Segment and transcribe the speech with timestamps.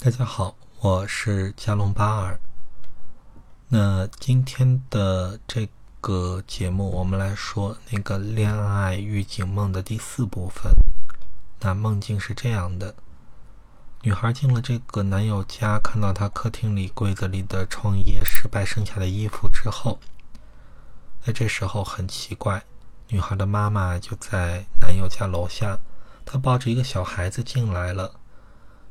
[0.00, 2.38] 大家好，我是加隆巴尔。
[3.66, 5.68] 那今天的这
[6.00, 10.72] 个节目，我们来说那个恋爱预警梦的第四部分。
[11.58, 12.94] 那梦境是这样的：
[14.02, 19.98] 女孩进了这个男友家，看到他客厅里柜子里的创业失败剩下的衣服之后，
[21.24, 22.62] 那这时候很奇怪，
[23.08, 25.80] 女孩的妈妈就在男友家楼下，
[26.24, 28.17] 她抱着一个小孩子进来了。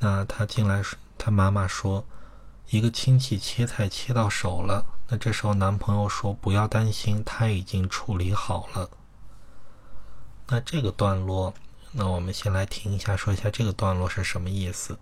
[0.00, 0.82] 那他进来，
[1.16, 2.04] 他妈妈说，
[2.70, 4.86] 一个亲戚切菜切到手了。
[5.08, 8.90] 那这时候男朋友说不要担心，他已经处理好了。
[10.46, 11.52] 那这个段落，
[11.92, 14.98] 那我们先来听一下，说一下这个段落是什么意思。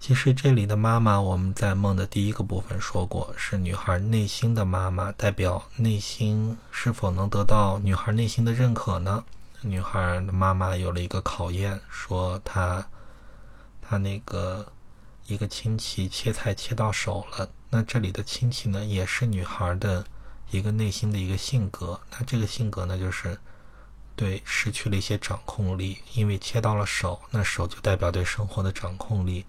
[0.00, 9.24] 其实这里的妈妈，我们在梦的第一个部分说过，是女孩内心的妈妈，代表内心是否能得到女孩内心的认可呢？
[9.60, 12.86] 女孩的妈妈有了一个考验，说她。
[13.88, 14.72] 他那个
[15.26, 20.04] 一个亲戚切菜切到手了，那这里的亲戚呢，也是女孩的
[20.50, 22.00] 一个内心的一个性格。
[22.10, 23.38] 那这个性格呢，就是
[24.16, 29.44] 对失去了一些掌控力，因为切到了手，那手就代表对生活的掌控力。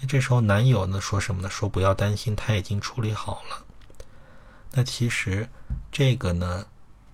[0.00, 1.50] 那这时候男友呢说什么呢？
[1.50, 3.64] 说不要担心，他已经处理好了。
[4.72, 5.48] 那其实
[5.90, 6.66] 这个呢。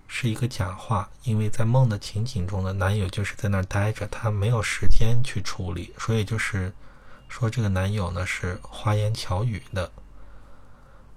[0.08, 6.72] 是一个假话，因为在梦的情景中呢，男友就是在那儿待着，他没有时间去处理，所以就是
[7.28, 9.90] 说这个男友呢是花言巧语的。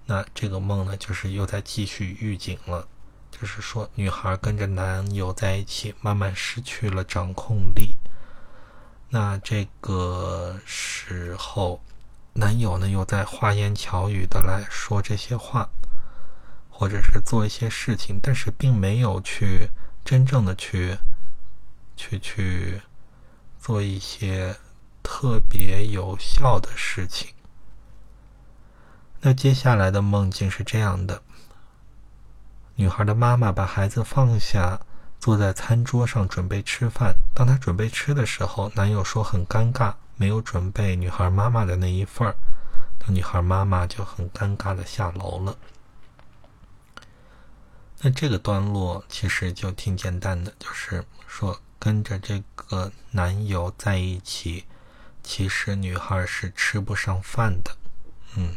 [0.06, 2.88] 那这个梦呢，就是又在继续预警了，
[3.30, 7.96] 就是说女孩跟着男友在一起，慢慢失去了掌控力。
[9.10, 11.80] 那这个时候，
[12.34, 15.70] 男友呢又在花言巧语的来说这些话。
[16.80, 19.70] 或者是做一些事情，但是并没有去
[20.06, 20.98] 真正的去
[21.98, 22.82] 去去
[23.60, 24.56] 做一些
[25.04, 27.34] 特别有效的事情。
[29.20, 31.22] 那接下来的梦境是这样的：
[32.76, 34.80] 女孩的妈妈把孩子放下，
[35.20, 37.14] 坐在餐桌上准备吃饭。
[37.36, 42.34] 当她准备吃的时候，男友说很尴尬，没有准备女孩妈妈的那一份儿。
[43.00, 45.58] 那女孩妈妈就很尴尬的下楼了。
[48.02, 54.66] 那这个段落其实就挺简单的，就是说跟着这个男友在一起，
[55.22, 57.76] 其实女孩是吃不上饭的。
[58.38, 58.56] 嗯，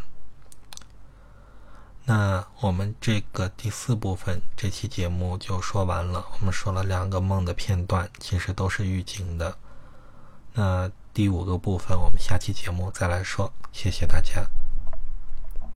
[2.05, 6.25] 那我们这个第四部分这期节目就说完了。
[6.39, 9.59] 我们说了两个梦的片段，其实都是预警的。
[10.55, 13.53] 那第五个部分，我们下期节目再来说。
[13.73, 14.47] 谢谢大家。